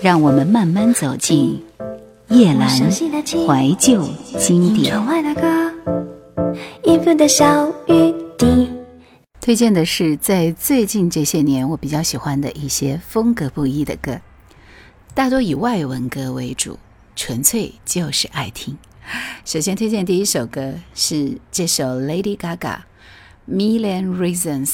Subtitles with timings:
[0.00, 1.60] 让我们慢慢走进
[2.28, 4.94] 夜阑怀旧经典。
[9.40, 14.20] 推荐的是在最近这些年我比较喜欢的一些风格不一的歌，
[15.14, 16.78] 大多以外文歌为主，
[17.16, 18.76] 纯粹就是爱听。
[19.44, 22.56] 首先推荐第一首歌是这首 Lady Gaga
[23.50, 24.68] 《Million Reasons》。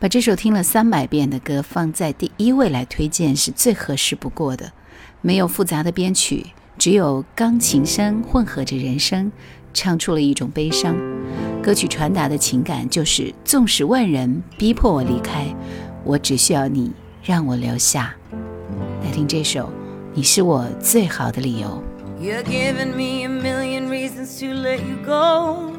[0.00, 4.72] 把这首听了三百遍的歌放在第一位来推荐是最合适不过的。
[5.20, 6.46] 没有复杂的编曲，
[6.78, 9.30] 只有钢琴声混合着人声，
[9.74, 10.96] 唱出了一种悲伤。
[11.62, 15.54] 歌曲传达的情感就是：纵使万人逼迫我离开，
[16.02, 16.90] 我只需要你
[17.22, 18.14] 让我留下。
[19.04, 19.66] 来听这首
[20.14, 21.68] 《你是我最好的理由》。
[22.24, 25.78] You're giving me a million reasons to let you go.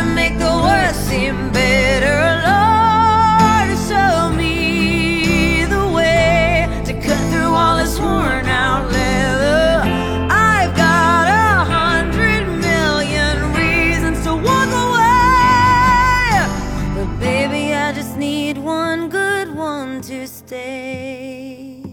[0.00, 2.20] to make the worst seem better.
[2.48, 9.82] Lord, show me the way to cut through all this worn out leather.
[10.30, 16.30] I've got a hundred million reasons to walk away.
[16.96, 21.84] But baby, I just need one good one to stay.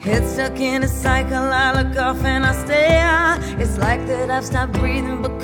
[0.00, 3.60] Head stuck in a cycle, I look off and I stare.
[3.60, 5.39] It's like that I've stopped breathing but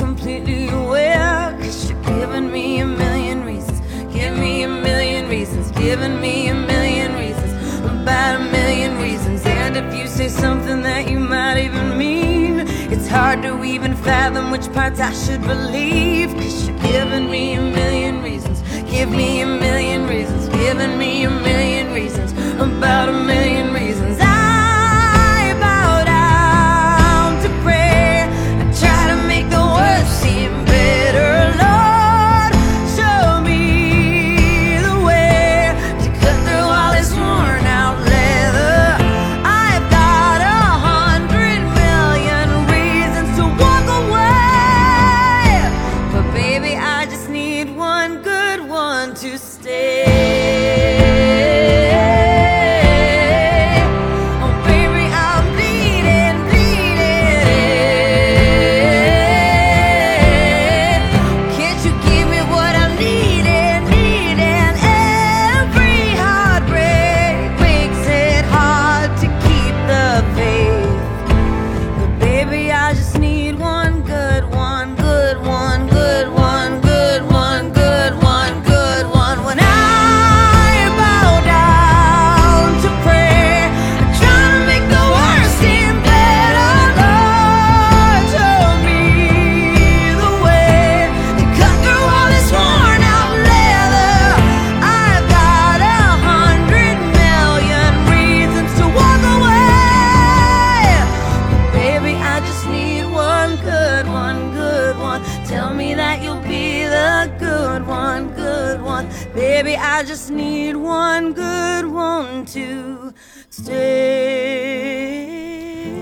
[1.88, 3.80] you're giving me a million reasons.
[4.12, 5.70] Give me a million reasons.
[5.72, 7.52] Giving me a million reasons.
[7.84, 9.44] About a million reasons.
[9.46, 12.60] And if you say something that you might even mean,
[12.92, 16.34] it's hard to even fathom which parts I should believe.
[16.34, 18.62] Cause you're giving me a million reasons.
[18.90, 20.48] Give me a million reasons.
[20.48, 22.32] Giving me a million reasons.
[22.60, 24.05] About a million reasons.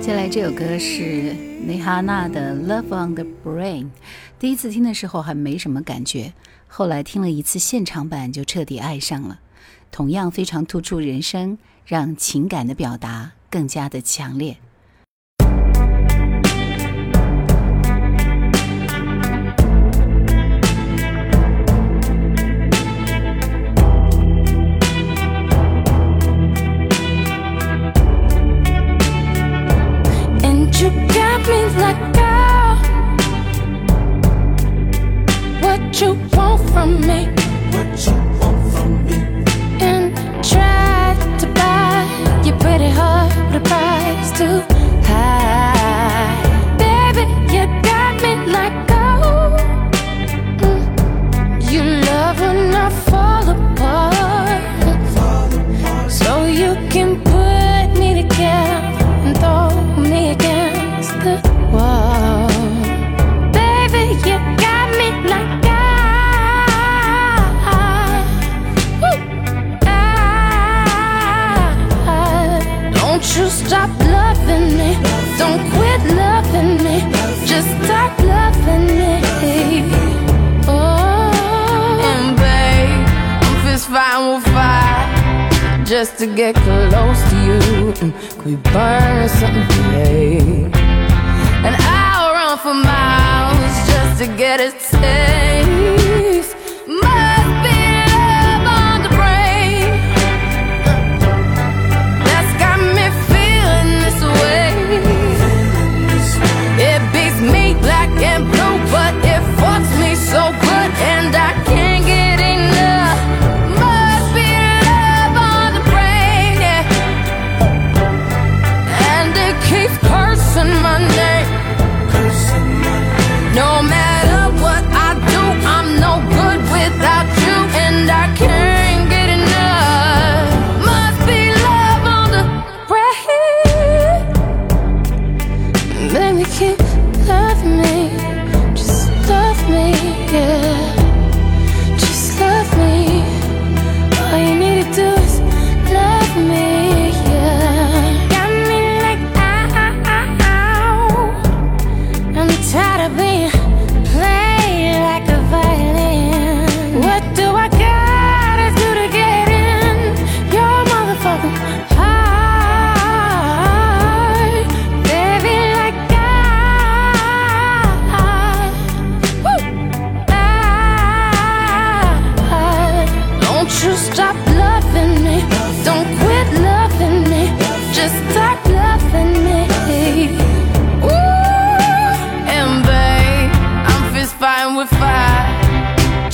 [0.01, 1.35] 接下来这首歌是
[1.67, 3.85] 蕾哈娜的《Love on the Brain》，
[4.39, 6.35] 第一次听的时候还没什么感觉，
[6.69, 9.41] 后来听了一次现场版就彻底爱上了。
[9.91, 11.57] 同样非常突出人声，
[11.87, 14.59] 让情感的表达更加的强烈。
[94.59, 96.47] Just to get.
[96.87, 97.79] Must be
[98.13, 99.91] love on the brain
[102.27, 104.69] that's got me feeling this way.
[106.89, 110.64] It beats me black and blue, but it fucks me so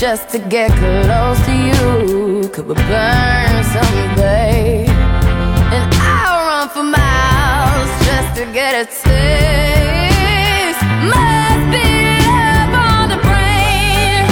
[0.00, 2.49] just to get close to you.
[2.49, 3.52] Could we burn
[4.17, 4.88] babe?
[5.76, 10.81] And I'll run for miles just to get a taste.
[11.05, 14.25] Must be love on the brain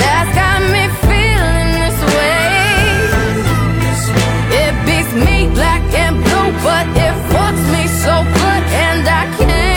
[0.00, 2.64] that's got me feeling this way.
[4.62, 9.69] It beats me black and blue, but it fucks me so good, and I can't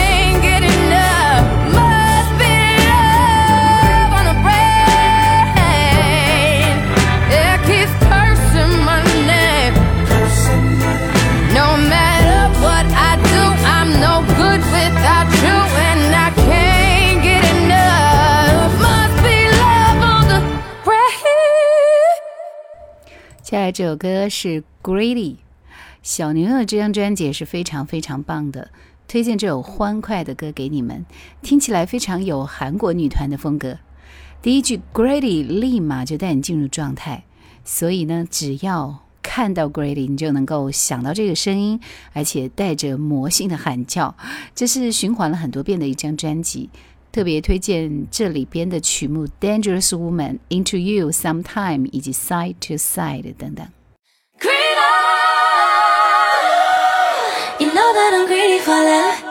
[23.54, 25.36] 下来这首歌是 Greedy
[26.02, 28.72] 小牛的这张专辑也是非常非常棒的，
[29.06, 31.06] 推荐这首欢快的歌给你们，
[31.40, 33.78] 听起来非常有韩国女团的风格。
[34.42, 37.22] 第一句 Greedy 立马就带你进入状态，
[37.64, 41.78] 所以呢，只要看到 Greedy，你就能够想到这个声音，
[42.12, 44.16] 而且带着魔性的喊叫。
[44.56, 46.70] 这是循环了很多遍的一张专辑。
[47.14, 53.64] 特别推荐这里边的曲目《Dangerous Woman》、《Into You》、《Sometime》以及《Side to Side》等等。
[57.60, 59.23] You know that I'm greedy for love.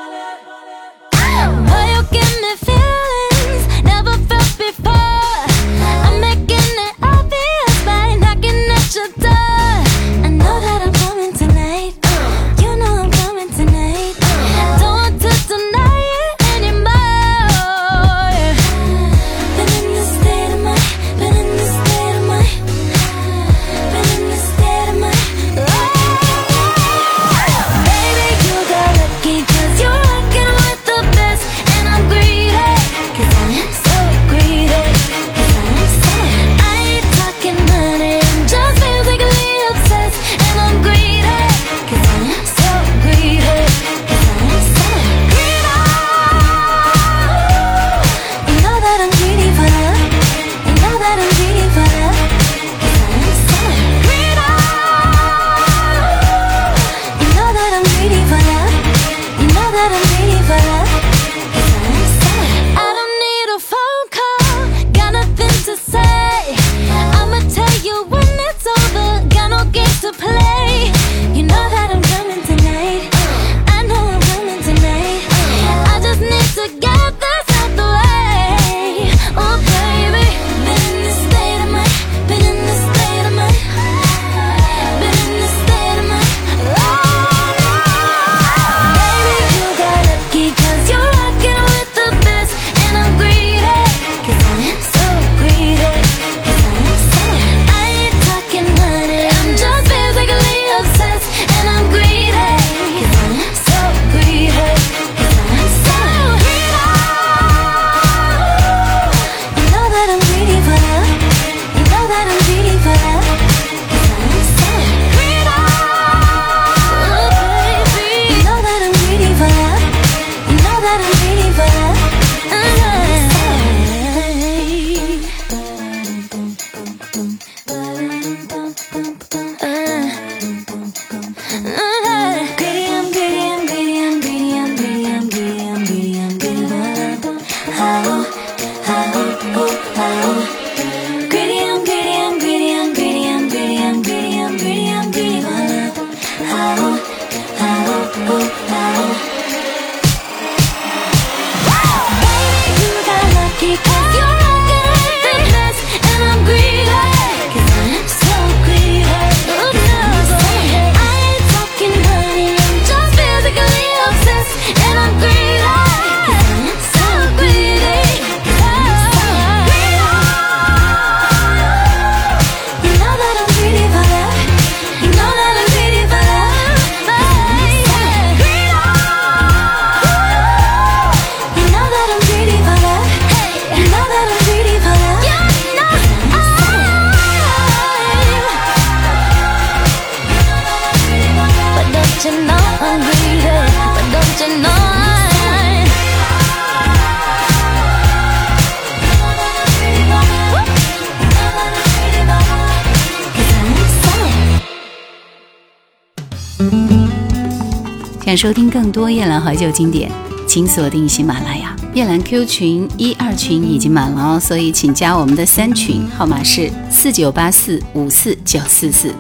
[208.36, 210.12] 收听更多夜兰怀旧经典，
[210.48, 211.76] 请锁定喜马拉雅。
[211.94, 219.14] 夜兰 Q 群一二群已经满了哦，所以请加我们的三群，号码是四九八四五四九四四。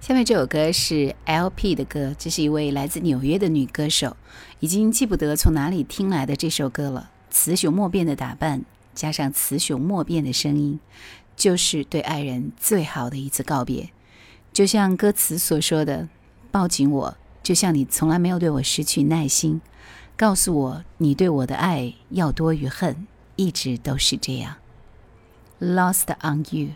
[0.00, 4.16] 下面这首歌是 LP 的歌，这是一位来自纽约的女歌手，
[4.60, 7.10] 已经记不得从哪里听来的这首歌了。
[7.30, 10.80] 雌雄莫辨的打扮，加上雌雄莫辨的声音，
[11.36, 13.90] 就是对爱人最好的一次告别。
[14.52, 16.08] 就像歌词所说的
[16.50, 17.16] ：“抱紧我。”
[17.46, 19.60] 就像你从来没有对我失去耐心，
[20.16, 24.56] 告诉我你对我的爱要多于恨，一直都是这样。
[25.60, 26.70] Lost on you。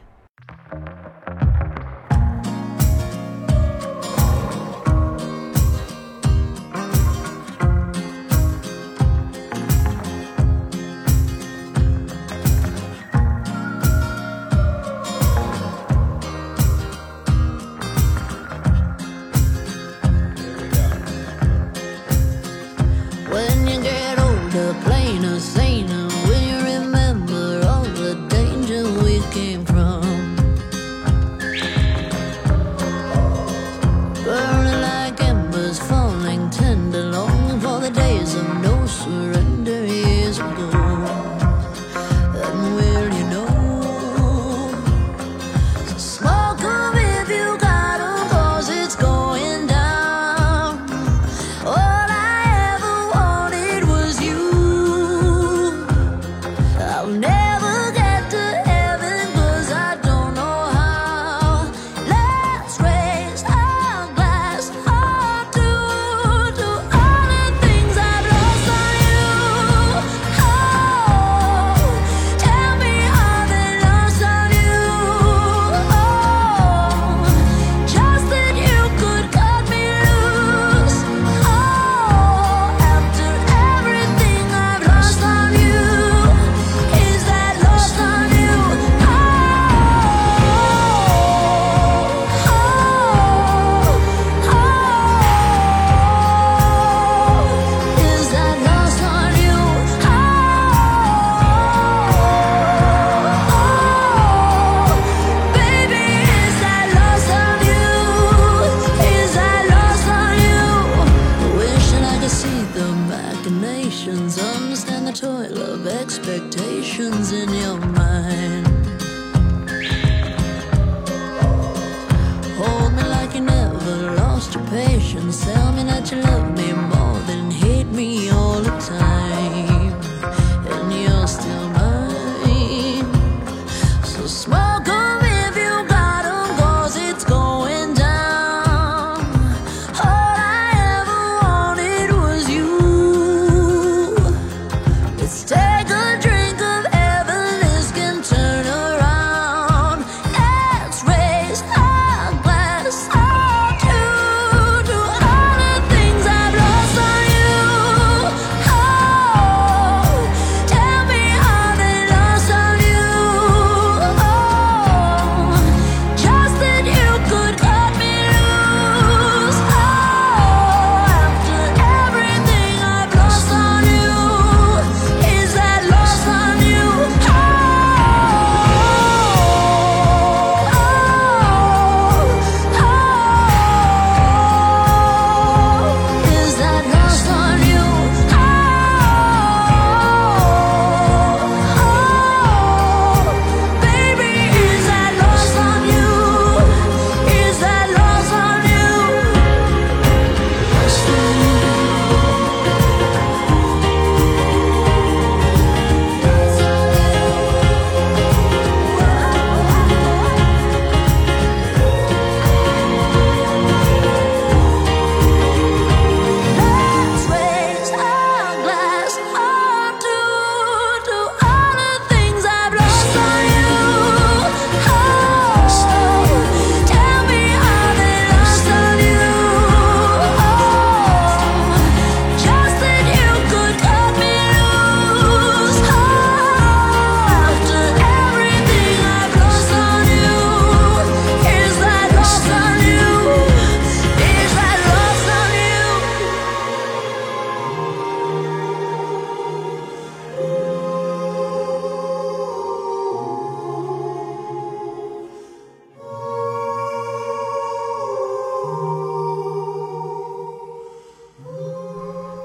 [124.51, 125.45] lost your patience.
[125.45, 126.70] Tell me that you love me.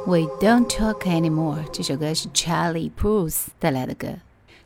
[0.07, 4.19] We Don't Talk Anymore 这首歌是 Charlie Puth 带来的歌。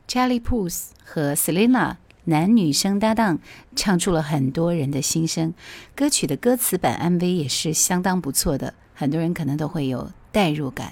[0.05, 3.39] Charlie Puth 和 Selena 男女生搭档，
[3.74, 5.53] 唱出了很多人的心声。
[5.96, 10.91] 歌曲的歌词版 MV 也是相当不错的，很多人可能都会有代入感。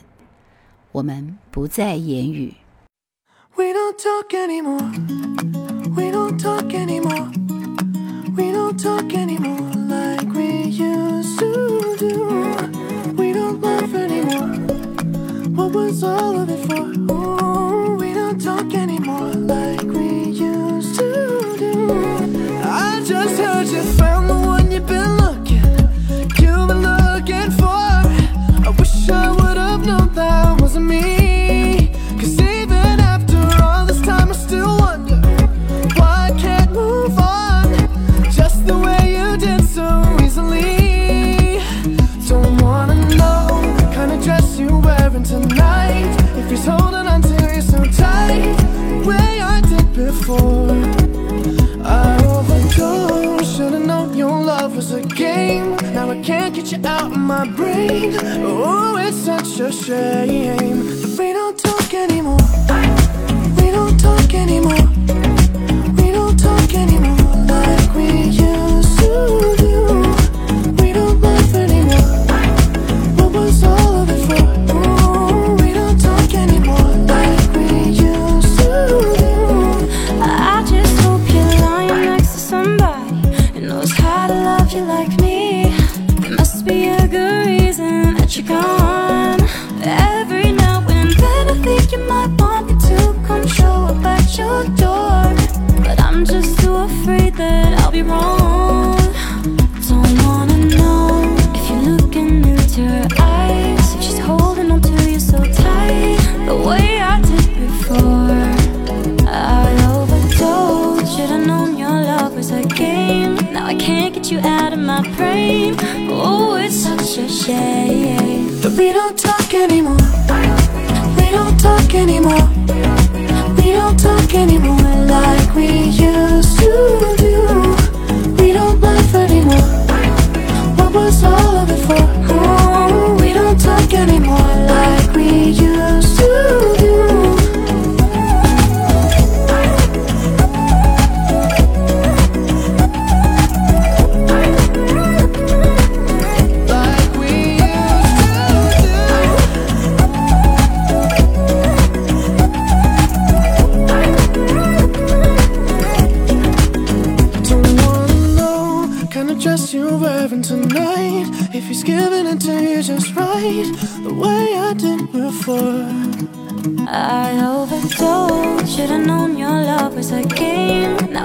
[0.94, 2.54] 我们不再言语。
[3.58, 4.80] We don't talk anymore.
[5.94, 7.07] We don't talk anymore.
[16.02, 16.84] Was all of it for?
[17.12, 21.90] Ooh, we don't talk anymore like we used to do.
[22.64, 25.17] I just heard you found the one you've been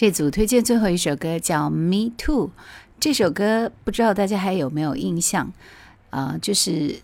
[0.00, 2.46] 这组推荐最后一首歌叫《Me Too》，
[2.98, 5.52] 这首歌不知道大家还有没有印象？
[6.08, 6.70] 啊、就是《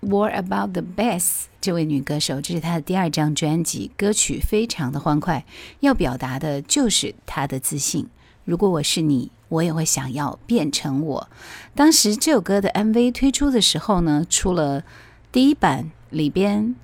[0.00, 1.20] What About the Bass》
[1.60, 5.44] 这位女歌手，这是她的第二张专辑，歌曲非常的欢快，
[5.80, 8.08] 要表达的就是她的自信。
[8.46, 11.28] 如果我是你，我也会想要变成我。
[11.74, 14.82] 当时这首歌的 MV 推出的时候呢，出了
[15.30, 16.74] 第一版，里边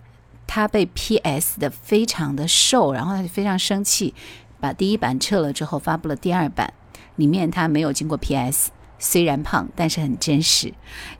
[0.46, 4.12] 他被 PS 的非常的瘦，然后他就非常生气，
[4.64, 6.72] 把第一版撤了之后，发布了第二版，
[7.16, 10.72] 里面他没有经过 PS，虽然胖，但是很真实。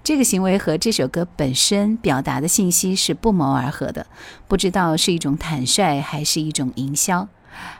[0.02, 4.06] 这个行为和这首歌本身表达的信息是不谋而合的，
[4.48, 7.28] 不知道是一种坦率还是一种营销。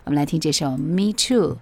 [0.05, 1.55] 我们来听这首《Me Too》。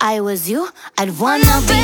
[0.00, 1.77] I was you, I'd wanna be